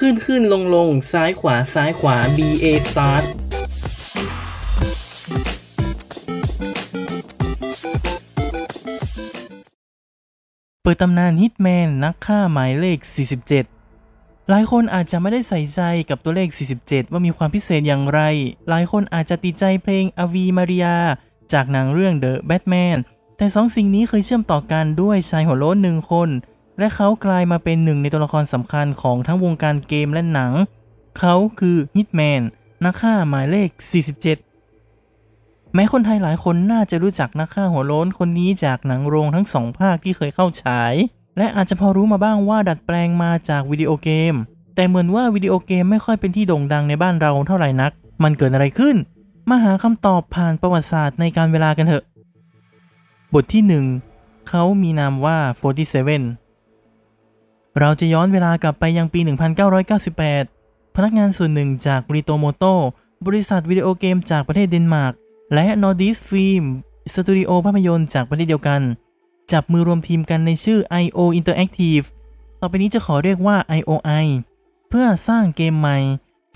[0.00, 3.24] ขึ้นขึ้นลงลงซ้ายขวาซ้ายขวา B A start
[10.82, 12.98] เปิดตำนานฮิตแมนนักฆ่าหมายเลข
[13.74, 16.48] 47 หลายคนอาจจะไม่ได้ใส่ใจกับตัวเลข
[16.80, 18.20] 47 ว่ามีความพิเศษอย่างไร
[18.68, 20.96] หลายคนอาจจะติดใจเพลง Ave Maria
[21.52, 22.98] จากหนังเรื่อง The Batman
[23.36, 26.30] แต่สองสิ่งนี้เคยเชื่อมต่อกันด้วยชายหัวโล้นหนึ่งคน
[26.78, 30.52] และเขากลายมาเป็นหนึ่งในตัวละครสำคัญของทั้งวงการเกมและหนัง
[31.18, 32.40] เขาคือฮิตแมน
[32.84, 33.68] นักฆ่าหมายเลข
[34.72, 40.94] 47 แม้คนไทยหลายคนน่าจะรู้จักนักฆ่าหัวโล้นคนนี้จากหนังโรงทั้งสองภาคที่เคยเข้าฉาย
[41.38, 44.34] และอาจจะพอรู้มาบ้างว่าดัดแปลงมาจากวิดีโอเกม
[44.74, 48.96] แต่เหมือนว่าวิดีโอเกมไม่ค่อยเป็นที่โด่งดังในบ้านเราเท่าไหร่นัก มันเกิดอะไรขึ้น
[49.50, 52.04] มาหาคำตอบผ่านประวัติศาสตร์ในการเวลากันเถอะ
[53.34, 53.62] บทที่
[54.08, 55.38] 1 เขามีนามว่า
[55.94, 56.45] 47
[57.80, 59.20] เราจะย้อนเวลากลับไปยังปี
[60.08, 62.64] 1998 พนักงานส่วนหนึ่งจาก Reto-Moto
[63.26, 65.12] บริษัทวิดีโอเกมจากประเทศเดนมาร์ก
[65.54, 66.64] และ Nordisk Film
[67.12, 68.82] สตูดิโอภาพยนตร์จากประเทศเดียวกัน
[69.52, 72.06] จับมือรวมทีมกันในชื่อ IO Interactive
[72.60, 74.26] ต่อไปนี้จะขอเรียกว่า IOI
[74.88, 75.98] เพื่อสร้างเกมใหม่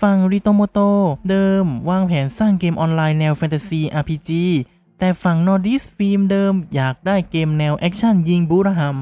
[0.01, 0.79] ฝั่ง Reto-Moto
[1.29, 4.29] เดิม วางแผนสร้างเกมออนไลน์แนวแฟนตาซี RPG
[4.99, 8.95] แต่ฝั่ง Nordisk Film เดิมอยากได้เกมแนวแอคชั่นยิงบู๊ระห่ำ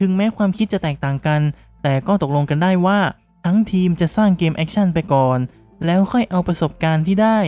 [0.00, 1.40] ถึงแม้ความคิดจะแตกต่างกัน
[1.86, 3.00] แต่ก็ตกลงกันได้ว่า
[3.44, 5.38] ทั้งทีมจะสร้างเกมแอคชั่นไปก่อน
[5.84, 7.38] แล้วค่อยเอาประสบการณ์ที่ได้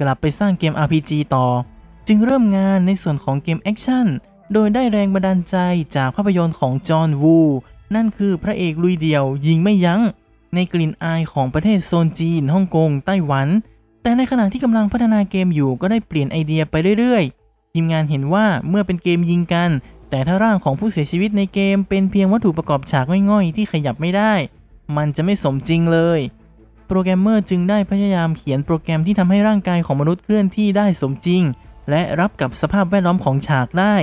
[0.00, 1.46] กลับไปสร้างเกม RPG ต่อ
[2.08, 4.06] จึงเริ่มงานในส่วนของเกมแอคชั่น
[4.52, 5.56] โดยได้แรงบันดาลใจ
[5.96, 7.38] จากภาพยนตร์ของจอห์นวู
[7.94, 10.00] นั่นคือพระเอกลุยเดี่ยวยิงไม่ยั้ง
[10.54, 13.48] ในกลิ่นอายของประเทศโซนจีนฮ่องกง ไต้หวัน
[14.02, 19.70] แต่ในขณะที่กำลังพัฒนาเกมอยู่ก็ได้เปลี่ยนไอเดียไปเรื่อยๆ ทีมงานเห็นว่าเมื่อเป็นเกมยิงกัน
[20.14, 24.34] แต่ถ้าร่างของผู้เสียชีวิตในเกมเป็นเพียงวัตถุประกอบฉากง่อยๆ ที่ขยับไม่ได้
[24.96, 26.20] มันจะไม่สมจริงเลย
[26.86, 31.42] โปรแกรมเมอร์จึงได้พยายามเขียนโปรแกรมที่ทำให้ร่างกายของมนุษย์เคลื่อนที่ได้สมจริง
[31.90, 33.96] และรับกับสภาพแวดล้อมของฉากได้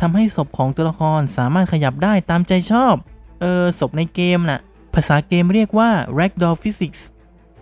[0.00, 2.94] ทำให้ศพของตัวละครสามารถขยับได้ตามใจชอบ
[3.40, 4.60] เออศพในเกมน่ะ
[4.94, 7.00] ภาษาเกมเรียกว่า ragdoll physics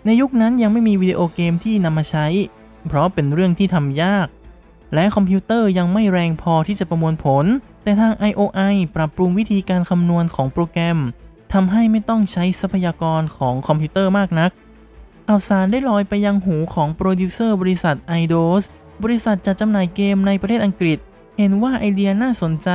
[0.05, 2.27] ในยุคนั้นยังไม่มีวิดีโอเกมที่นำมาใช้
[2.87, 4.29] เพราะเป็นเรื่องที่ทำยาก
[4.95, 7.47] และคอมพิวเตอร์ยังไม่แรงพอที่จะประมวลผล
[7.85, 10.99] แต่ทาง IOI ปรับปรุงวิธีการคำนวณของโปรแกรม
[11.53, 14.51] ทำให้ไม่ต้องใช้ทรัพยากรของคอมพิวเตอร์มากนัก
[15.29, 18.65] ข่าวสารได้ลอยไปยังหูของโปรดิวเซอร์บริษัท Eidos
[19.03, 20.99] บริษัทจัดจำหน่ายเกมในประเทศอังกฤษ
[21.39, 22.71] เห็นว่าไอเดียน่าสนใจ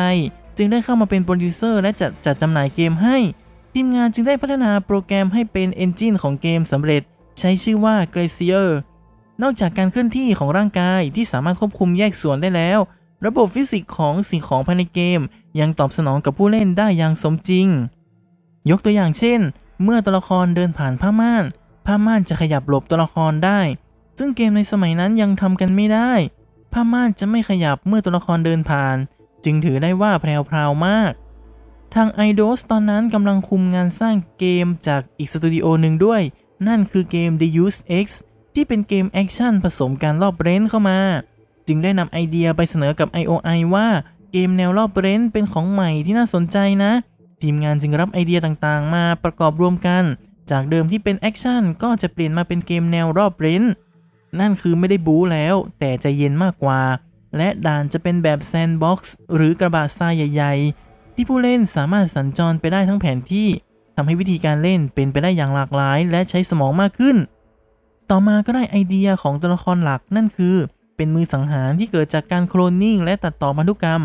[0.58, 3.18] จึงได้เข้ามาเป็นโปรดิวเซอร์และจัดจัดจำหน่ายเกมให้
[3.74, 7.02] ทีมงานจึงได้พัฒนาโปรแกรมให้เป็น engine ของเกมสำเร็จ
[7.40, 8.70] ใช้ชื่อว่า Glacier
[9.42, 12.80] นอกจากการเคลื่อนที่ของร่างกายที่สามารถควบคุมแยกส่วนได้แล้ว
[13.26, 15.22] ระบบฟิสิกส์ของสิ่งของภายในเกม
[15.60, 17.68] ยังตอบสนองกับผู้เล่นได้อย่างสมจริง
[18.70, 19.40] ยกตัวอย่างเช่น
[19.84, 21.44] เมื่อตัวละครเดินผ่านผ้าม่าน
[21.86, 23.62] ผ้าม่านจะขยับหลบตัวละครได้
[24.18, 26.12] ซึ่งเกมในสมัยนั้นยังทำกันไม่ได้
[26.74, 28.98] ผ้าม่านจะไม่ขยับเมื่อตัวละครเดินผ่าน
[29.44, 31.12] จึงถือได้ว่าแพรวพราวมาก
[31.94, 36.22] ทาง Eidos ตอนนั้นกำลังคุมงานสร้างเกมจากอีกสตูดิโอหนึ่งด้วย
[36.68, 38.08] นั่นคือเกม Deus Ex
[38.54, 41.00] ที่เป็นเกมแอคชั่นผสมการลอบเร้นเข้ามา
[41.70, 43.88] จึงได้นำไอเดียไปเสนอกับ IOI ว่า
[44.32, 46.92] เกมแนวลอบเร้นเป็นของใหม่ที่น่าสนใจนะ
[47.42, 50.04] ทีมงานจึงรับไอเดียต่างๆ มาประกอบรวมกัน
[50.52, 53.64] จากเดิมที่เป็นแอคชั่นก็จะเปลี่ยนมาเป็นเกมแนวลอบเร้น
[54.40, 56.82] นั่นคือไม่ได้บู๊แล้ว แต่จะใจเย็นมากกว่า
[57.38, 63.48] และด่านจะเป็นแบบ sandbox หรือกระบะทรายใหญ่ๆ ที่ผู้เล่นสามารถสัญจรไปได้ทั้งแผนที่
[63.96, 67.18] ทำให้วิธีการเล่นเป็นไปได้อย่างหลากหลาย และใช้สมองมากขึ้น
[68.10, 70.56] ต่อมาก็ได้ไอเดียของตัวละครหลักนั่นคือ
[71.00, 74.02] เป็นมือสังหารที่เกิดจากการโคลนนิ่งและตัดต่อพันธุกรรม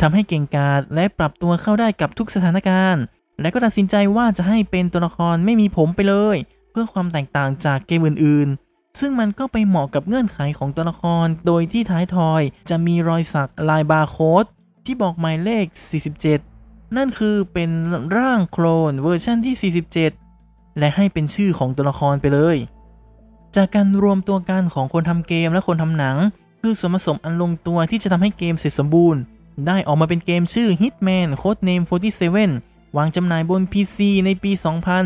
[0.00, 3.02] ทำให้เก่งกาจและปรับตัวเข้าได้กับทุกสถานการณ์
[3.40, 6.36] และก็ตัดสินใจว่าจะให้เป็นตัวละครไม่มีผมไปเลย
[6.70, 14.44] เพื่อความแตกต่างจากเกมอื่น ๆ ซึ่งมันก็ไปเหมาะกับเงื่อนไขของตัวละคร โดยที่ท้ายทอยจะมีรอยสักลายบาร์โค้ด
[14.84, 15.66] ที่บอกหมายเลข
[16.30, 17.70] 47 นั่นคือเป็น
[18.16, 19.72] ร่างโคลนเวอร์ชันที่
[20.20, 22.58] 47 และให้เป็นชื่อของตัวละครไปเลย
[23.56, 26.16] จากการรวมตัวกันของคนทำเกมและคนทำหนัง
[26.60, 29.20] คือส่วนผสมอันลงตัวที่จะทำให้เกมเสร็จสมบูรณ์
[29.66, 31.84] ได้ออกมาเป็นเกมชื่อ Hitman Codename
[32.40, 34.52] 47 วางจำหน่ายบน PC ในปี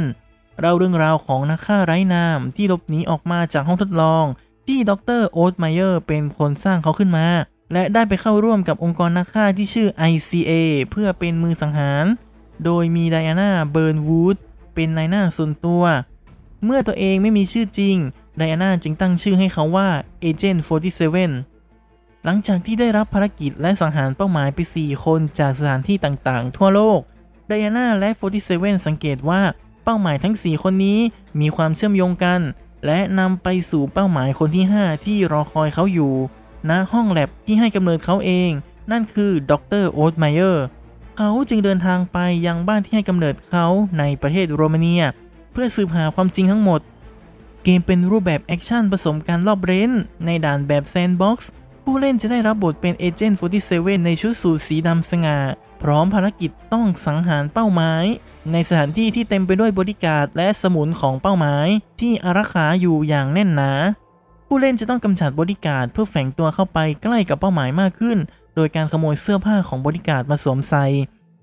[0.02, 4.24] 2000 เล่าเรื่องราวของนักฆ่าไร้นามที่หลบหนีออกมาจากห้องทดลอง
[4.66, 7.26] ที่ดรโอ๊ตไมเยอร์เป็นคนสร้างเขาขึ้นมา
[7.72, 10.52] และได้ไปเข้าร่วมกับองค์กรนักฆ่าที่ชื่อ ICA
[10.90, 12.04] เพื่อเป็นมือสังหาร
[12.64, 14.36] โดยมีไดอาน่าเบิร์นวูด
[14.74, 15.84] เป็นนายหน้าส่วนตัว
[16.64, 17.96] เมื่อตัวเองไม่มีชื่อจริง
[18.36, 19.88] ไดอาน่าจึงตั้งชื่อให้เขาว่า
[20.24, 20.60] Agent
[21.38, 27.00] 47 หลังจากที่ได้รับภารกิจและสังหารเป้าหมายไป 4 คนจากสถานที่ต่างๆ ทั่วโลก
[27.48, 28.10] ไดอาน่าและ
[28.48, 29.42] 47 สังเกตว่า
[29.84, 30.98] เป้าหมายทั้ง 4 คนนี้
[31.40, 32.40] มีความเชื่อมโยงกัน
[32.86, 36.12] และนำไปสู่เป้าหมายคนที่ 5 ที่รอคอยเขาอยู่
[36.70, 38.50] ณห้องแล็บที่ให้กำเนิดเขาเอง
[38.90, 39.52] นั่นคือด
[39.82, 39.84] ร.
[39.92, 40.64] Ort-Meyer
[41.16, 43.66] เขาจึงเดินทางไปยังบ้านที่ให้กำเนิดเขา
[43.98, 45.04] ในประเทศโรมาเนีย
[45.52, 46.80] เพื่อสืบหาความจริงทั้งหมด
[47.64, 49.90] เกมเป็นรูปแบบแอคชั่นผสมการลอบเร้น
[50.26, 51.50] ในด่านแบบ sandbox
[51.84, 53.38] ผู้เล่นจะได้รับบทเป็น agent
[53.72, 55.38] 47 ในชุดสูทสีดำสง่า
[55.82, 58.04] พร้อมภารกิจต้องสังหารเป้าหมาย
[58.52, 61.66] ในสถานที่ที่เต็มไปด้วยบริวารและสมุนของเป้าหมาย
[62.00, 63.72] ที่อารักขาอยู่อย่างแน่นหนา
[64.46, 68.18] ผู้เล่นจะต้องกำจัดบริวารเพื่อแฝงตัวเข้าไปใกล้กับเป้าหมายมากขึ้น
[68.54, 70.84] โดยการขโมยเสื้อผ้าของบริวารมาสวมใส่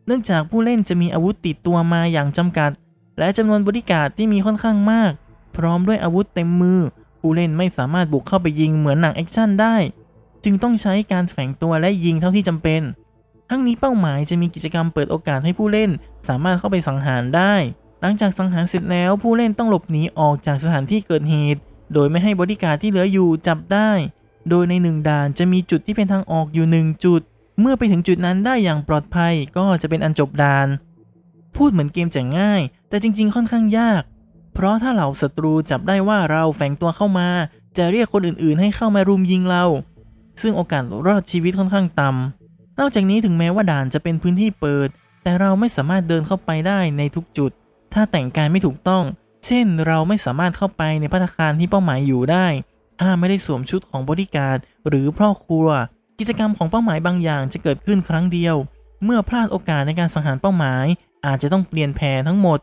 [0.06, 2.72] เนื่องจากผู้เล่นจะมีอาวุธติดตัวมาอย่างจำกัด
[3.20, 5.12] และจำนวนบริวารที่มีค่อนข้างมาก
[5.60, 6.80] พร้อมด้วยอาวุธเต็มมือ
[7.20, 9.76] ผู้เล่นไม่สามารถบุกเข้าไปยิงเหมือนหนังแอคชั่นได้
[10.44, 12.82] จึงต้องใช้การแฝงตัวและยิงเท่าที่จำเป็น
[13.50, 15.90] ทั้งนี้เป้าหมายจะมีกิจกรรมเปิดโอกาสให้ผู้เล่น
[16.28, 17.56] สามารถเข้าไปสังหารได้
[18.02, 21.62] หลังจากสังหารเสร็จแล้วผู้เล่นต้องหลบหนีออกจากสถานที่เกิดเหตุ
[21.94, 23.92] โดยไม่ให้บริการ์ดที่เหลืออยู่จับได้
[24.50, 27.22] โดยในหนึ่งด่านจะมีจุดที่เป็นทางออกอยู่หนึ่งจุด
[27.60, 30.68] เมื่อไปถึงจุดนั้นได้อย่างปลอดภัยก็จะเป็นอันจบด่าน
[31.56, 34.02] พูดเหมือนเกมจะง่าย แต่จริง ๆ ค่อนข้างยาก
[34.54, 37.30] เพราะถ้าเหล่าศัตรูจับได้ว่าเราแฝงตัวเข้ามา
[37.78, 39.64] จะเรียกคนอื่นๆ ให้เข้ามารุมยิงเรา
[40.42, 44.90] ซึ่งโอกาสรอดชีวิตค่อนข้างต่ำนอกจากนี้ถึงแม้ว่าด่านจะเป็นพื้นที่เปิด
[45.24, 47.52] แต่เราไม่สามารถเดินเข้าไปได้ในทุกจุด
[47.94, 49.04] ถ้าแต่งกายไม่ถูกต้อง
[49.46, 52.48] เช่น เราไม่สามารถเข้าไปในพัตคารที่เป้าหมายอยู่ได้
[53.00, 54.56] ถ้าไม่ได้สวมชุดของบริการ
[54.88, 55.68] หรือพ่อครัว
[56.20, 58.56] กิจกรรมของเป้าหมายบางอย่างจะเกิดขึ้นครั้งเดียว
[59.04, 60.86] เมื่อพลาดโอกาสในการสังหารเป้าหมาย
[61.26, 62.60] อาจจะต้องเปลี่ยนแผนทั้งหมด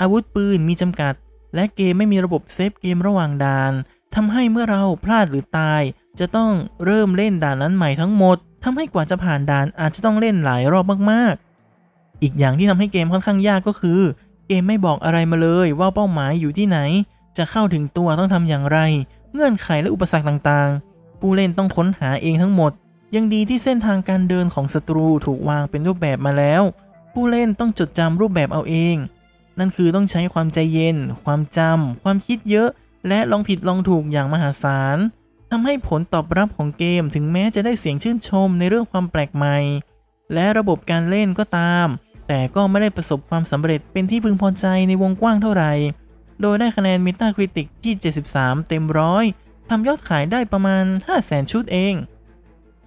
[0.00, 1.14] อาวุธปืนมีจำกัด
[1.54, 3.72] และเกมไม่มีระบบเซฟเกมระหว่างด่าน
[4.14, 5.82] ทำให้เมื่อเราพลาดหรือตาย
[6.18, 6.52] จะต้อง
[6.84, 14.00] เริ่มเล่นด่านนั้นใหม่ทั้งหมดทำให้กว่าจะผ่านด่านอาจจะต้องเล่นหลายรอบมากๆ อีกอย่างที่ทำให้เกมค่อนข้างยากก็คือ
[14.48, 16.78] เกมไม่บอกอะไรมาเลยว่าเป้าหมายอยู่ที่ไหน
[17.36, 18.78] จะเข้าถึงตัวต้องทำอย่างไร
[19.32, 22.72] เงื่อนไขและอุปสรรคต่างๆ ผู้เล่นต้องค้นหาเองทั้งหมด
[23.14, 26.62] ยังดีที่เส้นทางการเดินของศัตรูถูกวางเป็นรูปแบบมาแล้ว
[27.12, 28.96] ผู้เล่นต้องจดจำรูปแบบเอาเอง
[29.58, 32.68] นั่นคือต้องใช้ความใจเย็น ความจำ ความคิดเยอะ
[33.08, 34.98] และลองผิดลองถูกอย่างมหาศาล
[35.50, 39.56] ทำให้ผลตอบรับของเกมถึงแม้จะได้เสียงชื่นชมในเรื่องความแปลกใหม่
[40.34, 41.86] และระบบการเล่นก็ตาม
[42.28, 45.72] แต่ก็ไม่ได้ประสบความสำเร็จเป็นที่พึงพอใจในวงกว้างเท่าไหร่
[46.40, 47.94] โดยได้คะแนน Metacritic ที่
[48.32, 49.24] 73 เต็มร้อย
[49.70, 50.84] ทำยอดขายได้ประมาณ
[51.18, 51.94] 500,000 ชุดเอง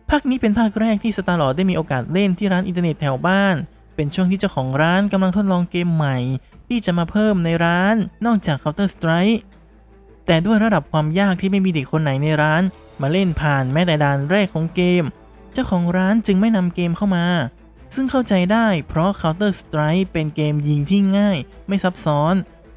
[0.09, 3.55] ภาคนี้เป็นภาคแรกที่ Star Lord ได้มีโอกาสเล่นที่ร้านอินเทอร์เน็ตแถวบ้าน
[3.97, 6.17] เป็นช่วงที่เจ้าของร้านกำลังทดลองเกมใหม่
[6.67, 7.95] ที่จะมาเพิ่มในร้าน
[8.25, 9.37] นอกจาก Counter Strike
[10.25, 12.63] แต่ด้วยระดับความยากที่ไม่มีเด็กคนไหนในร้าน
[13.01, 15.03] มาเล่นผ่านแม้แต่ด่านแรกของเกม
[15.53, 17.25] เจ้าของร้านจึงไม่นำเกมเข้ามา
[17.95, 22.35] ซึ่งเข้าใจได้เพราะ Counter Strike เป็นเกมยิงที่ง่าย ไม่ซับซ้อน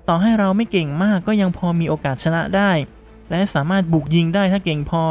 [0.08, 2.70] ต่อให้เราไม่เก่งมากก็ยังพอมีโอกาสชนะได้
[3.30, 5.04] และสามารถบุกยิงได้ถ้าเก่งพอ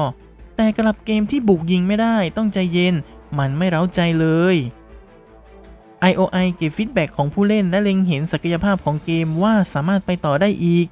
[0.55, 2.95] แต่กับเกมที่บุกยิงไม่ได้ต้องใจเย็น
[3.37, 4.55] มันไม่เร้าใจเลย
[6.11, 10.87] IOI เก็บ feedback ของผู้เล่นและเล็งเห็นศักยภาพของเกมว่าสามารถไปต่อได้อีก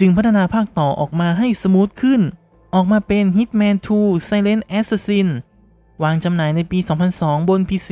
[0.00, 2.20] จึงพัฒนาภาคต่อออกมาให้ smooth ขึ้น
[2.74, 5.28] ออกมาเป็น Hitman 2 Silent Assassin
[6.02, 6.78] วางจำหน่ายในปี
[7.14, 7.90] 2002 บน PC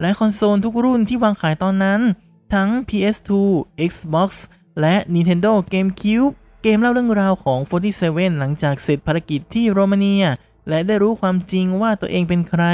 [0.00, 2.00] และคอนโซลทุกรุ่นที่วางขายตอนนั้น
[2.54, 3.30] ทั้ง PS2
[3.90, 4.30] Xbox
[4.80, 7.60] และ Nintendo GameCube เกมเล่าเรื่องราวของ
[8.00, 10.24] 47 หลังจากเสร็จภารกิจที่โรมาเนีย
[10.68, 12.64] และได้รู้ความจริงว่าตัวเองเป็นใคร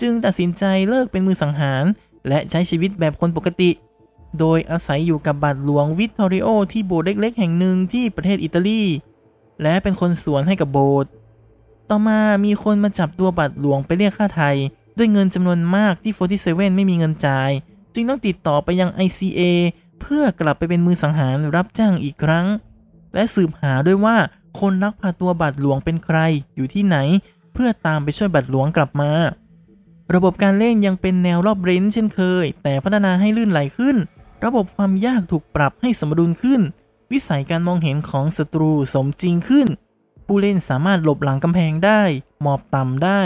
[0.00, 1.84] จึงตัดสินใจเลิกเป็นมือสังหาร
[2.28, 3.70] และใช้ชีวิตแบบคนปกติ
[4.38, 8.82] โดยอาศัยอยู่กับบาทหลวงวิตตอริโอที่โบสถ์เล็ก ๆ แห่งหนึ่งที่ประเทศอิตาลี
[9.62, 11.10] และเป็นคนสวนให้กับโบสถ์
[11.90, 14.56] ต่อมามีคนมาจับตัวบาทหลวงไปเรียกค่าไทย
[14.96, 17.50] ด้วยเงินจำนวนมากที่ 47 ไม่มีเงินจ่าย
[17.94, 19.40] จึงต้องติดต่อไปยัง ICA
[20.00, 22.46] เพื่อกลับไปเป็นมือสังหารรับจ้างอีกครั้ง
[23.14, 24.16] และสืบหาด้วยว่า
[24.60, 26.18] คนลักพาตัวบาทหลวงเป็นใคร
[26.56, 26.96] อยู่ที่ไหน
[27.52, 29.10] เพื่อตามไปช่วยบาทหลวงกลับมา
[30.14, 33.96] ระบบการเล่นยังเป็นแนวรอบเรนเช่นเคย แต่พัฒนาให้ลื่นไหลขึ้น
[34.44, 36.60] ระบบความยากถูกปรับให้สมดุลขึ้น
[37.12, 39.68] วิสัยการมองเห็นของศัตรูสมจริงขึ้น
[40.26, 42.02] ผู้เล่นสามารถหลบหลังกำแพงได้
[42.42, 43.22] หมอบต่ำได้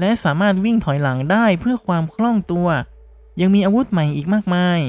[0.00, 2.68] และสามารถวิ่งถอยหลังได้เพื่อความคล่องตัว
[3.40, 4.80] ยังมีอาวุธใหม่อีกมากมาย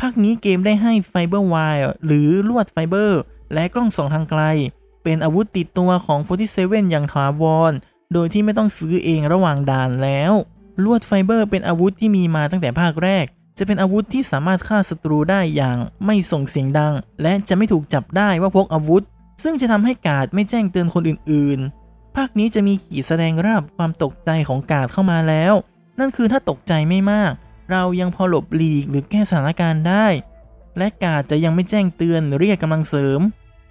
[0.00, 3.20] ภาคนี้เกมได้ให้ fiber wire หรือลวดไฟเบอร์
[3.54, 4.42] และกล้องส่องทางไกล
[5.02, 6.20] เป็นอาวุธติดตัวของ
[6.56, 7.72] 47 อย่างถาวร
[8.12, 10.32] โดยที่ไม่ต้องซื้อเองระหว่างด่านแล้ว
[10.84, 13.26] ลวดไฟเบอร์เป็นอาวุธที่มีมาตั้งแต่ภาคแรก
[13.58, 19.02] จะเป็นอาวุธที่สามารถฆ่าศัตรูได้อย่างไม่ส่งเสียงดัง และจะไม่ถูกจับได้ว่าพกอาวุธ
[19.44, 25.54] ซึ่งจะทำให้กาดไม่แจ้งเตือนคนอื่นๆ ภาคนี้จะมีขีดแสดงระดับความตกใจของกาดเข้ามาแล้ว
[25.98, 27.32] นั่นคือถ้าตกใจไม่มาก
[27.70, 30.06] เรายังพอหลบหลีกหรือแก้สถานการณ์ได้
[30.78, 33.20] และกาดจะยังไม่แจ้งเตือนเรียกกำลังเสริม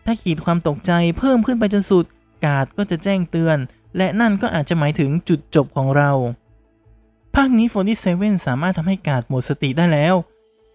[0.06, 2.06] ถ้าขีดความตกใจเพิ่มขึ้นไปจนสุด
[2.46, 3.58] กาดก็จะแจ้งเตือน
[3.98, 6.12] และนั่นก็อาจจะหมายถึงจุดจบของเรา
[7.36, 7.68] ภาคนี้
[8.08, 10.15] 47สามารถทำให้กาดหมดสติได้แล้ว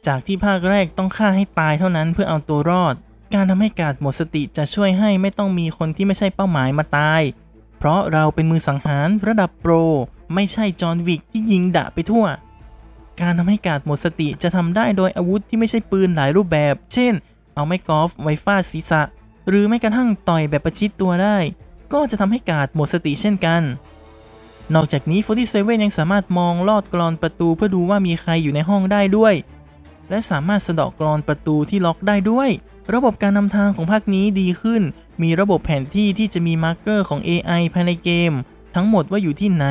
[0.06, 2.94] จากที่ภาคแรกต้องฆ่าให้ตายเท่านั้นเพื่อเอาตัวรอด
[3.34, 7.22] การทำให้กาดหมดสติจะช่วยให้ไม่ต้องมีคนที่ไม่ใช่เป้าหมายมาตาย
[7.78, 9.72] เพราะเราเป็นมือสังหารระดับโปร
[10.34, 12.26] ไม่ใช่จอห์นวิกที่ยิงดะไปทั่ว
[13.20, 17.12] การทำให้กาดหมดสติจะทำได้โดยอาวุธที่ไม่ใช่ปืนหลายรูปแบบ เช่น
[17.54, 19.02] เอาไม้กอล์ฟไว้ฟาดศีรษะ
[19.48, 21.36] หรือแม้กระทั่งต่อยแบบประชิดตัวได้
[21.92, 23.62] ก็จะทำให้กาดหมดสติเช่นกัน
[24.74, 29.34] นอกจากนี้ 47 ยังสามารถมองลอดกลอนประตูเพื่อดูว่ามีใครอยู่ในห้องได้ด้วย
[30.10, 32.48] และสามารถสะเดาะกลอนประตูที่ล็อกได้ด้วย
[32.94, 34.82] ระบบการนำทางของภาคนี้ดีขึ้น
[35.22, 38.32] มีระบบแผนที่ที่จะมี marker ของ AI ภายในเกม
[38.74, 39.66] ทั้งหมดว่าอยู่ที่ไหน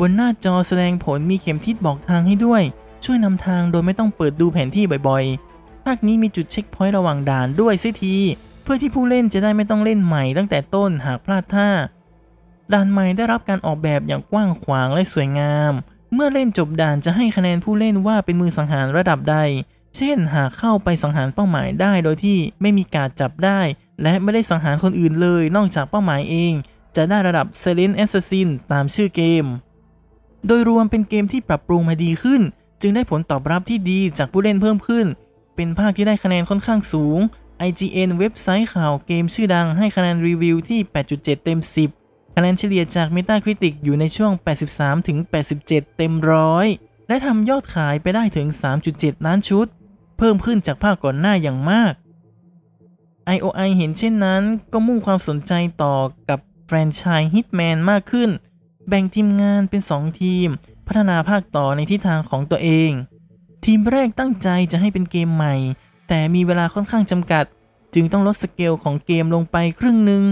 [0.00, 2.62] บนหน้าจอแสดงผลมีเข็มทิศบอกทางให้ด้วย
[3.04, 8.16] ช่วยนำทางโดยไม่ต้องเปิดดูแผนที่บ่อยๆ ภาคนี้มีจุด checkpoint ระหว่างด่านด้วยซะที
[8.62, 11.68] เพื่อที่ผู้เล่นจะได้ไม่ต้องเล่นใหม่ตั้งแต่ต้นหากพลาดท่า
[12.72, 15.72] ด่านใหม่ได้รับการออกแบบอย่างกว้างขวางและสวยงาม
[16.14, 19.36] เมื่อเล่นจบด่านจะให้คะแนนผู้เล่นว่าเป็นมือสังหารระดับใด
[19.96, 23.60] เช่น หากเข้าไปสังหารเป้าหมายได้โดยที่ไม่มีการจับได้
[24.02, 26.52] และไม่ได้สังหารคนอื่นเลย นอกจากเป้าหมายเอง
[26.96, 29.44] จะได้ระดับ Silent Assassin ตามชื่อเกม
[30.46, 32.42] โดยรวมเป็นเกมที่ปรับปรุงมาดีขึ้น
[32.80, 35.06] จึงได้ผลตอบรับที่ดีจากผู้เล่นเพิ่มขึ้น
[35.56, 37.18] เป็นภาคที่ได้คะแนนค่อนข้างสูง
[37.68, 40.80] IGN เว็บไซต์ข่าวเกมชื่อดังให้คะแนนรีวิวที่
[41.12, 41.99] 8.7 เต็ม 10
[42.34, 44.32] คะแนนเฉลี่ยจาก Metacritic อยู่ในช่วง
[44.70, 45.18] 83ถึง
[45.58, 46.66] 87 เต็มร้อย
[47.08, 48.46] และทำยอดขายไปได้ถึง
[48.86, 49.66] 3.7 ล้านชุด
[50.18, 51.92] เพิ่มขึ้นจากภาคก่อนหน้าอย่างมาก
[53.36, 55.96] IOI เห็นเช่นนั้นก็มุ่งความสนใจต่อ
[56.28, 58.30] กับแฟรนไชส์ Hitman มากขึ้น
[58.88, 60.48] แบ่งทีมงานเป็น 2 ทีม
[60.86, 62.90] พัฒนาภาคต่อในทิศทางของตัวเอง
[63.64, 65.54] ทีมแรกตั้งใจจะให้เป็นเกมใหม่
[66.08, 67.44] แต่มีเวลาค่อนข้างจำกัด
[67.94, 70.22] จึงต้องลดสเกลของเกมลงไปครึ่งหนึ่ง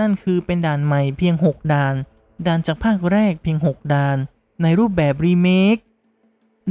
[0.00, 1.94] นั่นคือเป็นด่านใหม่เพียง 6 ด่าน
[2.46, 4.16] ด่านจากภาคแรกเพียง 6 ด่าน
[4.62, 5.76] ในรูปแบบรีเมค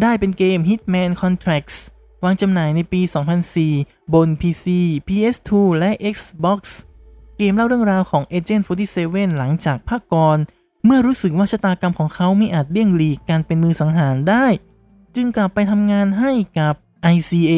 [0.02, 1.78] ได้เป็นเกม Hitman Contracts
[2.24, 3.02] วางจำหน่ายในปี
[3.58, 4.66] 2004 บน PC,
[5.08, 6.62] PS2 และ Xbox
[7.38, 8.64] เกมเล่าเรื่องราวของ Agent
[8.98, 10.38] 47 หลังจากภาคก่อน
[10.86, 14.46] เมื่อรู้สึกว่าชะตากรรมของเขาไม่อาจเลี่ยงหลีกการเป็นมือสังหารได้
[15.16, 16.74] จึงกลับไปทำงานให้กับ
[17.16, 17.54] ICA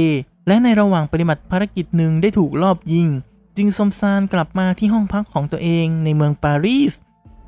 [0.48, 3.07] และในระหว่างปฏิบัติภารกิจหนึ่งได้ถูกลอบยิง
[3.58, 6.94] จึงสมซานกลับมาที่ห้องพักของตัวเองในเมืองปารีส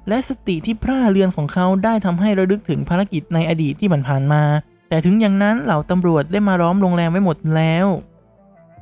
[0.08, 4.44] และสติที่พร่าเรือนของเขาได้ทำให้ระลึกถึงภารกิจในอดีตที่ผ่านมา
[4.90, 7.88] แต่ถึงอย่างนั้นเหล่าตำรวจได้มาล้อมโรงแรมไว้หมดแล้ว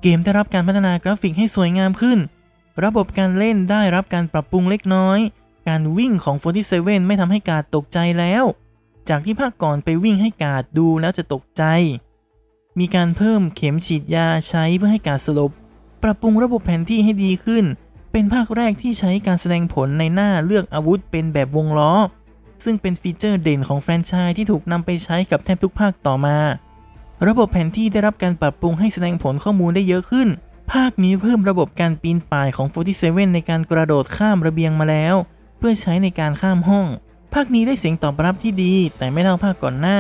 [0.01, 2.19] เกมได้รับการพัฒนากราฟิกให้สวยงามขึ้น
[2.83, 5.19] ระบบการเล่นได้รับการปรับปรุงเล็กน้อย
[5.67, 6.35] การวิ่งของ
[6.71, 8.43] 47 ไม่ทำให้กาดตกใจแล้ว
[9.09, 11.63] จากที่ภาคก่อนไปวิ่งให้กาดดูแล้วจะตกใจ
[12.79, 15.51] มีการเพิ่มเข็มฉีดยาใช้เพื่อให้กาดสลบ
[16.07, 17.65] ปรับปรุงระบบแผนที่ให้ดีขึ้น
[18.11, 21.93] เป็นภาคแรกที่ใช้การแสดงผลในหน้าเลือกอาวุธเป็นแบบวงล้อ
[22.63, 26.37] ซึ่งเป็นฟีเจอร์เด่นของแฟรนไชส์ที่ถูกนำไปใช้กับแทบทุกภาคต่อมา
[27.27, 30.27] ระบบแผนที่ได้รับการปรับปรุงให้แสดงผลข้อมูลได้เยอะขึ้น
[30.73, 32.67] ภาคนี้เพิ่มระบบการปีนป่ายของ
[32.99, 35.15] 47ในการกระโดดข้ามระเบียงมาแล้ว
[35.57, 36.87] เพื่อใช้ในการข้ามห้อง
[37.33, 39.99] ภาคนี้ได้เสียงตอบรับที่ดี แต่ไม่เท่าภาคก่อนหน้า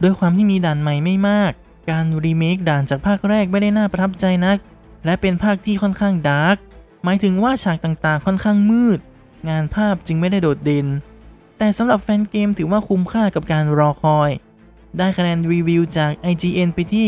[0.00, 1.52] โดยความที่มีด่านใหม่ไม่มาก
[1.90, 4.58] การรีเมคด่านจากภาคแรกไม่ได้น่าประทับใจนัก
[5.04, 6.56] และเป็นภาคที่ค่อนข้างดาร์ก
[7.04, 8.98] หมายถึงว่าฉากต่างๆ ค่อนข้างมืด
[9.48, 10.86] งานภาพจึงไม่ได้โดดเด่น
[11.58, 14.30] แต่สำหรับแฟนเกมถือว่าคุ้มค่ากับการรอคอย
[14.98, 17.06] ได้คะแนนรีวิวจาก IGN ไปที่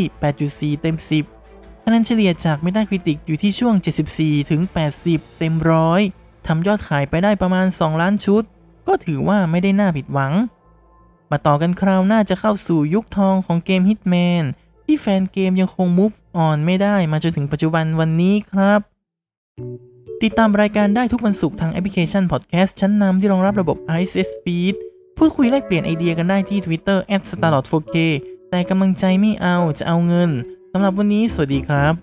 [0.76, 0.96] 8.4 เต็ม
[1.40, 3.74] 10 คะแนนเฉลี่ยจาก Metacritic อยู่ที่ช่วง
[4.12, 4.60] 74 ถึง
[5.00, 6.00] 80 เต็มร้อย
[6.46, 8.42] ทำยอดขายไปได้ประมาณ 2 ล้านชุด
[8.88, 10.32] ก็ถือว่าไม่ได้น่าผิดหวัง
[11.30, 14.44] มาต่อกันคราวหน้าจะเข้าสู่ยุคทองของเกม Hitman
[14.90, 16.16] ที่แฟนเกมยังคง move
[16.46, 18.80] on ไม่ได้มาจนถึงปัจจุบันวันนี้ครับ
[20.22, 24.74] ติดตามรายการได้ทุกวันศุกร์ทางแอปพลิเคชันพอดแคสต์ชั้นนำที่รองรับระบบ RSS feed
[25.18, 26.98] พูดคุยแลกเปลี่ยนไอเดียกันได้ที่ Twitter
[27.30, 27.96] @starlord4k
[28.50, 30.30] แต่กำลังใจไม่เอาจะเอาเงิน
[30.72, 31.94] สำหรับวันนี้สวัสดีครับ